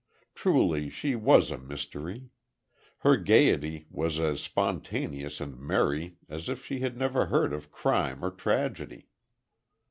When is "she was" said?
0.89-1.51